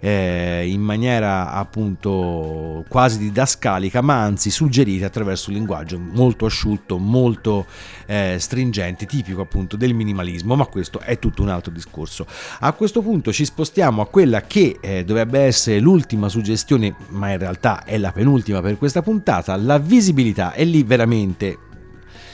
[0.00, 7.66] eh, in maniera appunto quasi didascalica, ma anzi suggerite attraverso un linguaggio molto asciutto, molto
[8.06, 12.26] eh, stringente, tipico appunto del minimalismo, ma questo è tutto un altro discorso.
[12.60, 17.38] A questo punto ci spostiamo a quella che eh, dovrebbe essere l'ultima suggestione, ma in
[17.38, 21.58] realtà è la penultima per questa puntata, la visibilità, e lì veramente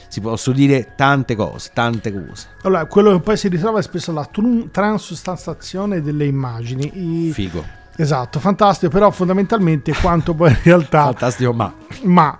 [0.08, 2.48] si possono dire tante cose, tante cose.
[2.62, 4.28] Allora, quello che poi si ritrova è spesso la
[4.70, 7.28] transustanzazione delle immagini.
[7.28, 7.80] I- Figo.
[7.96, 11.04] Esatto, fantastico, però fondamentalmente quanto poi in realtà...
[11.04, 11.72] Fantastico, ma
[12.02, 12.38] ma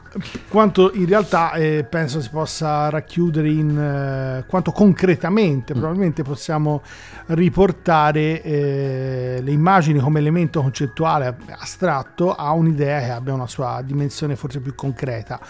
[0.49, 6.83] quanto in realtà eh, penso si possa racchiudere in eh, quanto concretamente probabilmente possiamo
[7.27, 14.37] riportare eh, le immagini come elemento concettuale astratto a un'idea che abbia una sua dimensione
[14.37, 15.41] forse più concreta.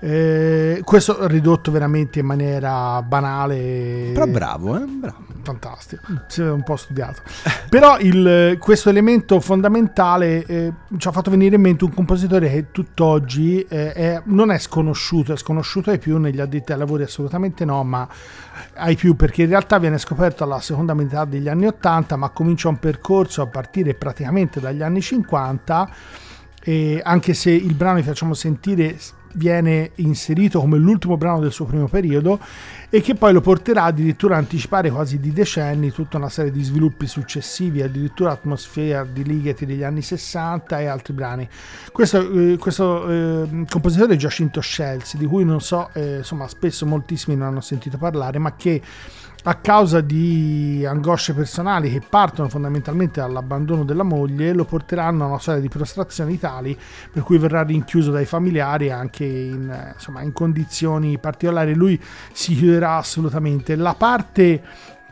[0.00, 4.10] Eh, questo ridotto veramente in maniera banale.
[4.12, 4.84] però bravo, eh?
[4.86, 5.24] bravo.
[5.42, 7.22] Fantastico, si è un po' studiato.
[7.70, 12.66] Però il- questo elemento fondamentale eh, ci ha fatto venire in mente un compositore che
[12.72, 17.64] tutt'oggi eh, è- non è sconosciuto, è sconosciuto ai più negli addetti ai lavori assolutamente
[17.64, 18.08] no, ma
[18.74, 22.68] ai più perché in realtà viene scoperto alla seconda metà degli anni 80, ma comincia
[22.68, 25.88] un percorso a partire praticamente dagli anni 50
[26.60, 28.96] e anche se il brano che facciamo sentire
[29.36, 32.38] viene inserito come l'ultimo brano del suo primo periodo
[32.88, 36.62] e che poi lo porterà addirittura a anticipare quasi di decenni tutta una serie di
[36.62, 41.48] sviluppi successivi, addirittura Atmosphere di Ligeti degli anni 60 e altri brani.
[41.92, 46.86] Questo, eh, questo eh, compositore è Giacinto Scelsi, di cui non so, eh, insomma, spesso
[46.86, 48.80] moltissimi non hanno sentito parlare, ma che
[49.48, 55.38] a causa di angosce personali che partono fondamentalmente dall'abbandono della moglie, lo porteranno a una
[55.38, 56.76] serie di prostrazioni tali
[57.12, 61.74] per cui verrà rinchiuso dai familiari anche in, insomma, in condizioni particolari.
[61.74, 62.00] Lui
[62.32, 63.76] si chiuderà assolutamente.
[63.76, 64.62] La parte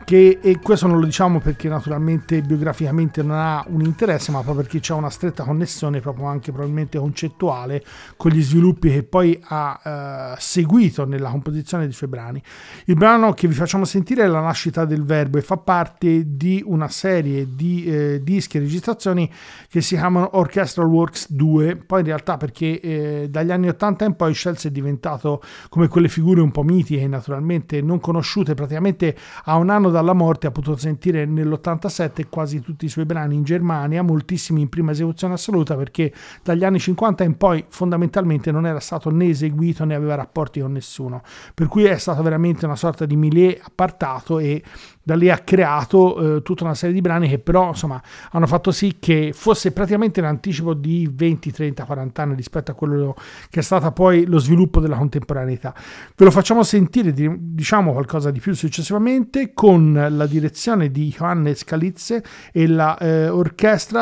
[0.05, 4.63] che, e questo non lo diciamo perché naturalmente biograficamente non ha un interesse, ma proprio
[4.63, 7.83] perché c'è una stretta connessione proprio anche probabilmente concettuale
[8.15, 12.41] con gli sviluppi che poi ha eh, seguito nella composizione dei suoi brani.
[12.85, 16.63] Il brano che vi facciamo sentire è La nascita del verbo e fa parte di
[16.65, 19.29] una serie di eh, dischi e registrazioni
[19.67, 24.15] che si chiamano Orchestral Works 2, poi in realtà perché eh, dagli anni 80 in
[24.15, 29.55] poi Scelsi è diventato come quelle figure un po' mitiche, naturalmente non conosciute, praticamente a
[29.55, 34.03] un anno dalla morte ha potuto sentire nell'87 quasi tutti i suoi brani in Germania,
[34.03, 39.09] moltissimi in prima esecuzione assoluta perché dagli anni 50 in poi fondamentalmente non era stato
[39.09, 41.21] né eseguito né aveva rapporti con nessuno,
[41.53, 44.61] per cui è stato veramente una sorta di milieu appartato e
[45.05, 48.01] da lì ha creato eh, tutta una serie di brani che però insomma
[48.31, 53.15] hanno fatto sì che fosse praticamente l'anticipo di 20, 30, 40 anni rispetto a quello
[53.51, 55.75] che è stato poi lo sviluppo della contemporaneità.
[56.15, 61.63] Ve lo facciamo sentire di- diciamo qualcosa di più successivamente con la direzione di Johannes
[61.63, 63.29] Kalitze e la eh,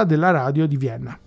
[0.05, 1.19] della radio di Vienna.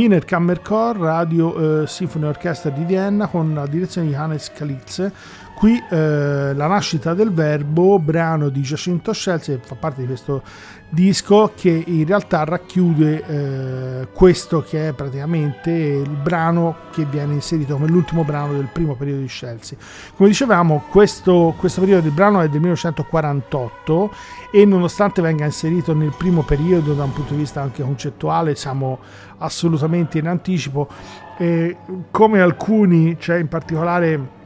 [0.00, 5.12] Wiener Kammerchor, Radio eh, Symphony Orchestra di Vienna con la direzione di Hannes Kalitze.
[5.60, 10.42] Qui eh, la nascita del verbo, brano di Giacinto Scelsi, fa parte di questo
[10.88, 17.74] disco che in realtà racchiude eh, questo che è praticamente il brano che viene inserito
[17.74, 19.76] come l'ultimo brano del primo periodo di Scelsi.
[20.16, 24.14] Come dicevamo, questo, questo periodo del brano è del 1948
[24.52, 28.98] e nonostante venga inserito nel primo periodo da un punto di vista anche concettuale, siamo
[29.36, 30.88] assolutamente in anticipo.
[31.36, 31.76] E
[32.10, 34.38] come alcuni, cioè in particolare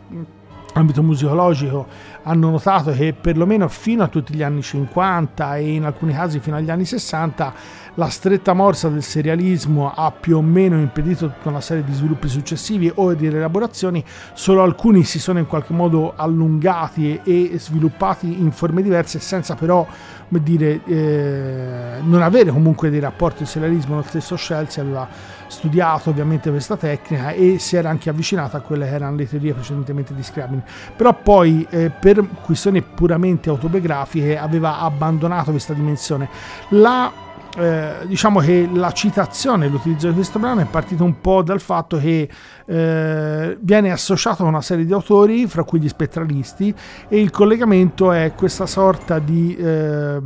[0.74, 1.86] ambito musicologico
[2.24, 6.56] hanno notato che perlomeno fino a tutti gli anni 50 e in alcuni casi fino
[6.56, 7.54] agli anni 60
[7.94, 12.28] la stretta morsa del serialismo ha più o meno impedito tutta una serie di sviluppi
[12.28, 18.50] successivi o di elaborazioni, solo alcuni si sono in qualche modo allungati e sviluppati in
[18.50, 19.86] forme diverse senza però
[20.28, 23.96] dire, eh, non avere comunque dei rapporti di serialismo.
[23.96, 25.06] Lo stesso Scelsi aveva
[25.46, 29.52] studiato ovviamente questa tecnica e si era anche avvicinato a quelle che erano le teorie
[29.52, 30.62] precedentemente describili.
[30.96, 36.28] Però poi eh, per questioni puramente autobiografiche aveva abbandonato questa dimensione.
[36.70, 37.23] La
[37.56, 41.98] eh, diciamo che la citazione, l'utilizzo di questo brano è partito un po' dal fatto
[41.98, 42.28] che
[42.66, 46.74] eh, viene associato a una serie di autori, fra cui gli spettralisti,
[47.08, 50.18] e il collegamento è questa sorta di eh,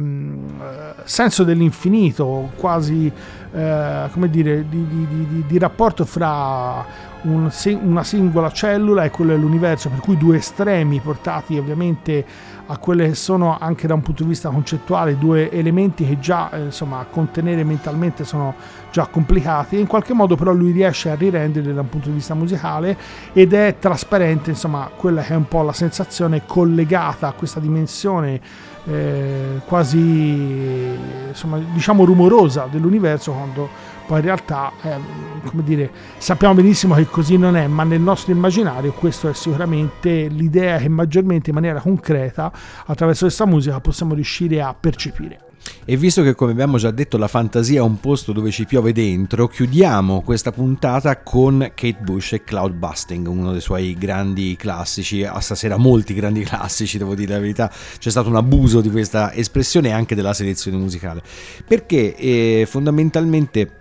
[1.05, 3.13] senso dell'infinito, quasi
[3.53, 6.85] eh, come dire, di, di, di, di rapporto fra
[7.23, 7.51] un,
[7.83, 12.25] una singola cellula e quello dell'universo, per cui due estremi portati ovviamente
[12.71, 16.51] a quelle che sono anche da un punto di vista concettuale due elementi che già
[16.51, 18.55] eh, insomma contenere mentalmente sono
[18.91, 22.35] già complicati in qualche modo però lui riesce a rirenderli da un punto di vista
[22.35, 22.97] musicale
[23.33, 28.39] ed è trasparente insomma quella che è un po' la sensazione collegata a questa dimensione
[28.85, 30.95] eh, quasi
[31.29, 34.97] insomma diciamo rumorosa dell'universo quando poi in realtà eh,
[35.45, 40.29] come dire, sappiamo benissimo che così non è, ma nel nostro immaginario questo è sicuramente
[40.29, 42.51] l'idea che maggiormente in maniera concreta
[42.87, 45.41] attraverso questa musica possiamo riuscire a percepire.
[45.85, 48.93] E visto che, come abbiamo già detto, la fantasia è un posto dove ci piove
[48.93, 55.25] dentro, chiudiamo questa puntata con Kate Bush e Cloud Busting, uno dei suoi grandi classici.
[55.25, 57.71] A stasera molti grandi classici, devo dire la verità.
[57.99, 61.23] C'è stato un abuso di questa espressione e anche della selezione musicale.
[61.67, 63.78] Perché eh, fondamentalmente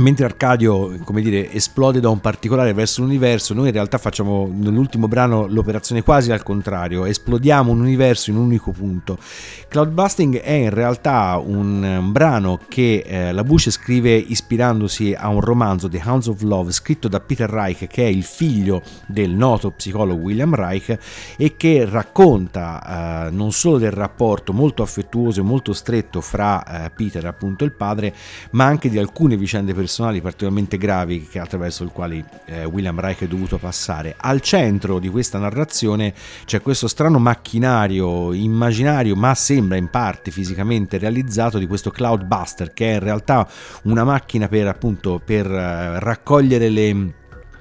[0.00, 5.08] Mentre Arcadio, come dire, esplode da un particolare verso l'universo, noi in realtà facciamo nell'ultimo
[5.08, 9.18] brano l'operazione quasi al contrario, esplodiamo un universo in un unico punto.
[9.66, 15.88] Cloudbusting è in realtà un brano che eh, la Bush scrive ispirandosi a un romanzo,
[15.88, 20.22] The Hounds of Love, scritto da Peter Reich, che è il figlio del noto psicologo
[20.22, 20.96] William Reich,
[21.36, 26.90] e che racconta eh, non solo del rapporto molto affettuoso e molto stretto fra eh,
[26.90, 28.14] Peter, appunto il padre,
[28.52, 33.22] ma anche di alcune vicende personali personali particolarmente gravi attraverso il quali eh, William Reich
[33.22, 34.14] è dovuto passare.
[34.18, 36.12] Al centro di questa narrazione
[36.44, 42.90] c'è questo strano macchinario immaginario, ma sembra in parte fisicamente realizzato di questo Cloudbuster, che
[42.90, 43.48] è in realtà
[43.84, 47.12] una macchina per appunto per eh, raccogliere le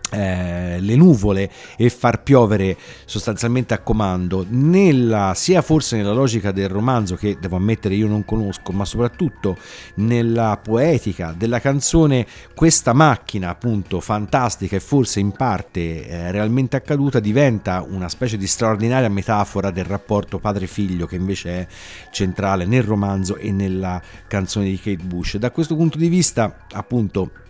[0.10, 4.45] eh, le nuvole e far piovere sostanzialmente a comando.
[4.47, 9.58] Nella, sia forse nella logica del romanzo che devo ammettere io non conosco ma soprattutto
[9.95, 17.20] nella poetica della canzone questa macchina appunto fantastica e forse in parte eh, realmente accaduta
[17.20, 21.68] diventa una specie di straordinaria metafora del rapporto padre-figlio che invece è
[22.12, 25.38] centrale nel romanzo e nella canzone di Kate Bush.
[25.38, 27.45] Da questo punto di vista appunto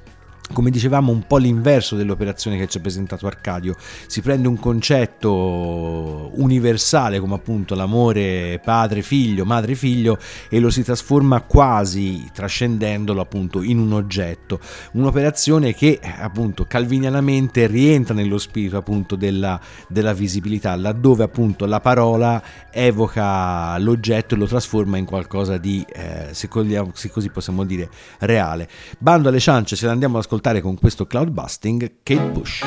[0.53, 3.75] come dicevamo un po' l'inverso dell'operazione che ci ha presentato Arcadio.
[4.07, 10.17] Si prende un concetto universale come appunto l'amore padre figlio madre figlio
[10.49, 14.59] e lo si trasforma quasi trascendendolo appunto in un oggetto.
[14.93, 22.41] Un'operazione che appunto calvinianamente rientra nello spirito appunto della, della visibilità laddove appunto la parola
[22.71, 27.89] evoca l'oggetto e lo trasforma in qualcosa di eh, se, così possiamo dire
[28.19, 28.69] reale.
[28.97, 32.63] Bando alle ciance se andiamo ad ascoltare ascoltare con questo cloud busting Kate Bush.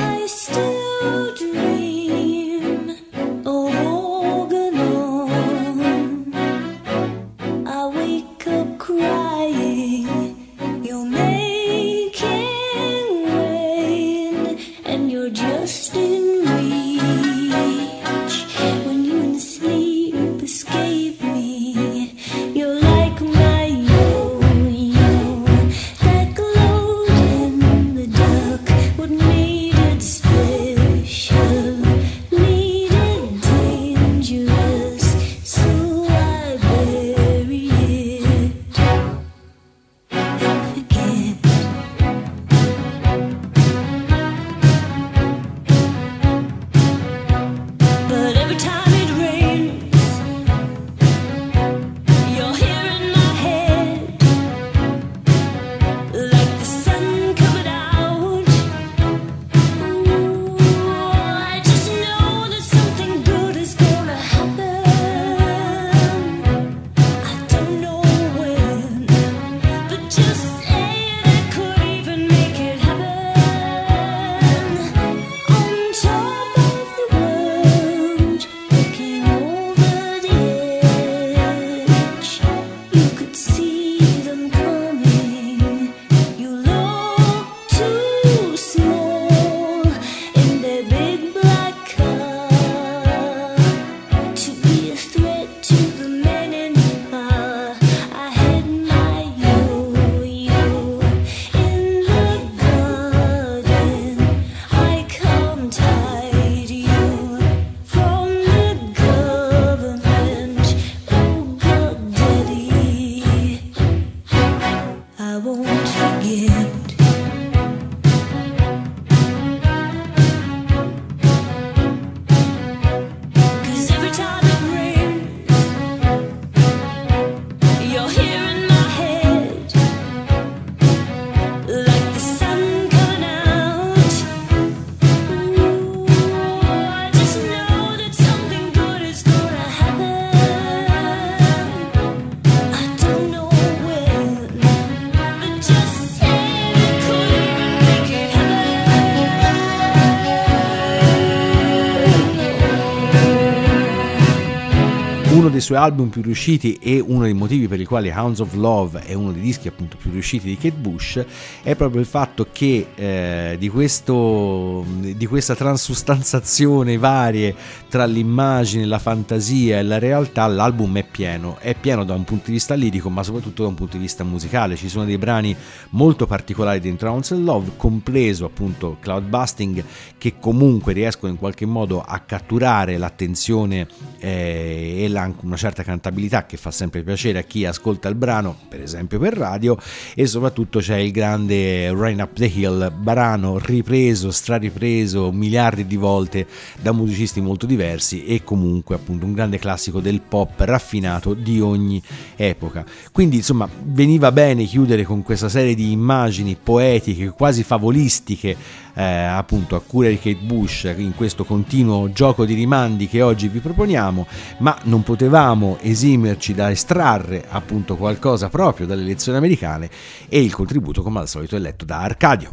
[155.50, 159.00] Dei suoi album più riusciti e uno dei motivi per i quali Hounds of Love
[159.00, 161.24] è uno dei dischi appunto più riusciti di Kate Bush
[161.62, 167.54] è proprio il fatto che eh, di, questo, di questa transustanzazione varie
[167.88, 172.46] tra l'immagine, la fantasia e la realtà l'album è pieno, è pieno da un punto
[172.46, 175.54] di vista lirico ma soprattutto da un punto di vista musicale, ci sono dei brani
[175.90, 179.84] molto particolari dentro Hounds of Love, compreso appunto Cloudbusting
[180.18, 183.86] che comunque riescono in qualche modo a catturare l'attenzione
[184.18, 188.56] eh, e la- una certa cantabilità che fa sempre piacere a chi ascolta il brano,
[188.68, 189.76] per esempio per radio,
[190.14, 196.46] e soprattutto c'è il grande Rain Up the Hill, brano ripreso, straripreso miliardi di volte
[196.80, 202.02] da musicisti molto diversi e comunque appunto un grande classico del pop raffinato di ogni
[202.36, 202.84] epoca.
[203.12, 208.56] Quindi insomma veniva bene chiudere con questa serie di immagini poetiche, quasi favolistiche,
[209.00, 213.48] eh, appunto a cura di Kate Bush in questo continuo gioco di rimandi che oggi
[213.48, 214.26] vi proponiamo,
[214.58, 219.88] ma non potevamo esimerci da estrarre appunto qualcosa proprio dalle elezioni americane
[220.28, 222.52] e il contributo come al solito è letto da Arcadio.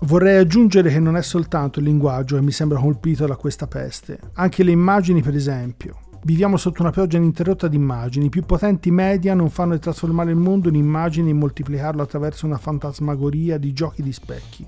[0.00, 4.18] Vorrei aggiungere che non è soltanto il linguaggio che mi sembra colpito da questa peste,
[4.34, 6.00] anche le immagini per esempio.
[6.24, 10.30] Viviamo sotto una pioggia ininterrotta di immagini, i più potenti media non fanno che trasformare
[10.30, 14.66] il mondo in immagini e moltiplicarlo attraverso una fantasmagoria di giochi di specchi.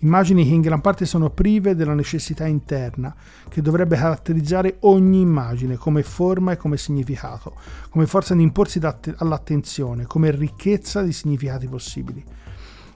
[0.00, 3.12] Immagini che in gran parte sono prive della necessità interna,
[3.48, 7.56] che dovrebbe caratterizzare ogni immagine come forma e come significato,
[7.88, 8.80] come forza di imporsi
[9.16, 12.24] all'attenzione, come ricchezza di significati possibili.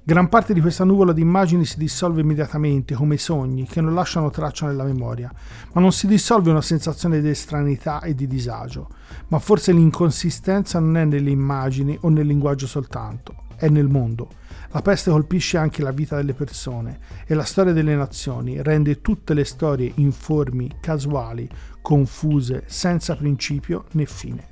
[0.04, 4.30] Gran parte di questa nuvola di immagini si dissolve immediatamente, come sogni, che non lasciano
[4.30, 5.32] traccia nella memoria,
[5.72, 8.88] ma non si dissolve una sensazione di estranità e di disagio.
[9.28, 14.28] Ma forse l'inconsistenza non è nelle immagini o nel linguaggio soltanto, è nel mondo.
[14.74, 19.34] La peste colpisce anche la vita delle persone e la storia delle nazioni, rende tutte
[19.34, 21.46] le storie informi, casuali,
[21.82, 24.46] confuse, senza principio né fine.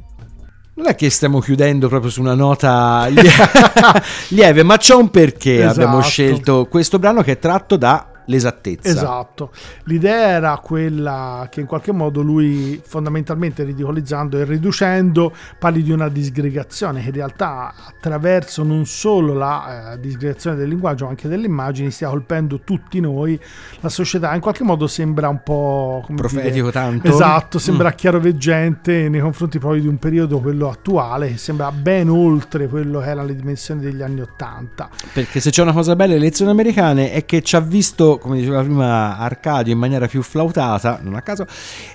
[0.75, 3.31] Non è che stiamo chiudendo proprio su una nota lie-
[4.29, 5.81] lieve, ma c'è un perché Esatto.
[5.81, 8.89] abbiamo scelto questo brano che è tratto da l'esattezza.
[8.89, 9.51] Esatto,
[9.85, 16.09] l'idea era quella che in qualche modo lui fondamentalmente ridicolizzando e riducendo parli di una
[16.09, 21.47] disgregazione che in realtà attraverso non solo la eh, disgregazione del linguaggio ma anche delle
[21.47, 23.39] immagini stia colpendo tutti noi,
[23.81, 27.09] la società in qualche modo sembra un po' Profetico dire, tanto.
[27.09, 27.61] Esatto, Mm.
[27.61, 33.01] sembra chiaroveggente nei confronti proprio di un periodo quello attuale che sembra ben oltre quello
[33.01, 34.89] che erano le dimensioni degli anni Ottanta.
[35.13, 38.39] Perché se c'è una cosa bella delle elezioni americane è che ci ha visto, come
[38.39, 41.47] diceva prima Arcadio, in maniera più flautata, non a caso,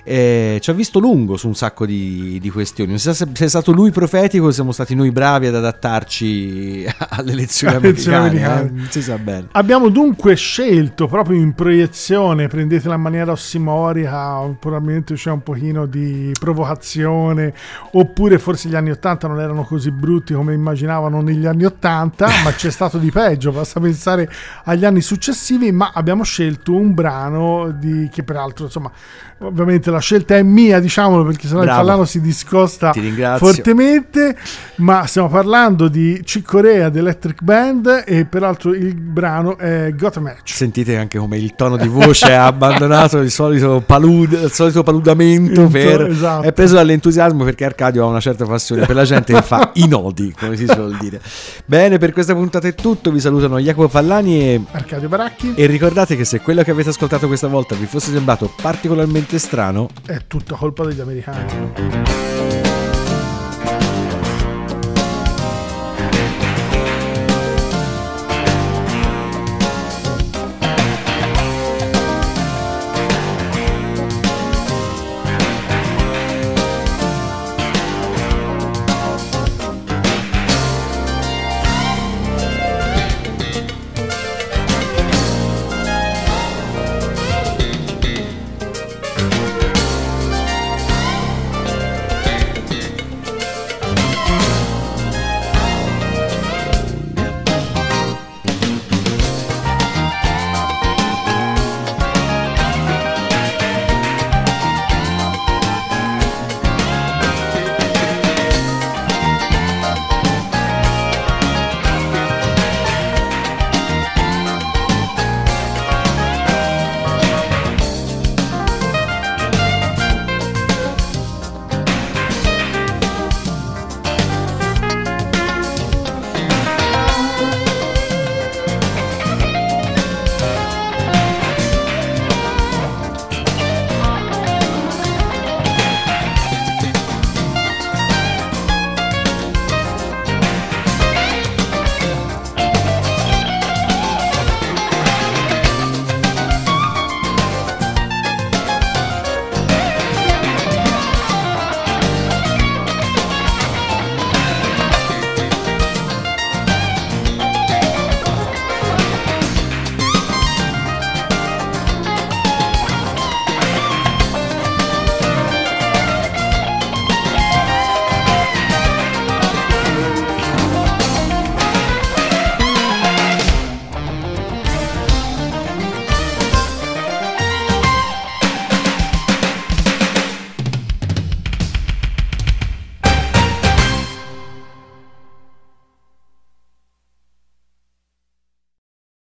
[0.04, 2.90] eh, ci ha visto lungo su un sacco di, di questioni.
[2.90, 6.86] Non so se se è stato lui profetico o siamo stati noi bravi ad adattarci
[7.10, 8.38] alle elezioni elezioni americane.
[8.38, 8.70] eh, americane.
[8.80, 9.48] non si sa bene.
[9.52, 16.32] Abbiamo dunque scelto proprio in proiezione, prendetela in maniera ossimorica, probabilmente c'è un pochino di
[16.38, 17.54] provocazione,
[17.92, 22.52] oppure forse gli anni 80 non erano così brutti come immaginavano negli anni 80, ma
[22.52, 24.30] c'è stato di peggio, basta pensare
[24.64, 28.90] agli anni successivi, ma abbiamo scelto un brano di, che peraltro, insomma,
[29.38, 31.80] ovviamente la scelta è mia, diciamolo, perché sennò il Bravo.
[31.80, 32.92] Fallano si discosta
[33.36, 34.36] fortemente,
[34.76, 40.16] ma stiamo parlando di Chick Corea di Electric Band e peraltro il brano è Got
[40.16, 40.52] a Match.
[40.54, 45.62] Sentite anche come il tono di voce ha abbandonato il solito, palud- il solito paludamento
[45.62, 46.00] Il to- per...
[46.06, 46.42] esatto.
[46.42, 49.86] è preso dall'entusiasmo perché Arcadio ha una certa passione per la gente che fa i
[49.86, 51.20] nodi, come si suol dire.
[51.64, 56.16] Bene, per questa puntata è tutto, vi salutano Jacopo Fallani e, Arcadio Baracchi e ricordate
[56.16, 60.54] che se quello che avete ascoltato questa volta vi fosse sembrato particolarmente strano, è tutta
[60.54, 62.65] colpa degli americani.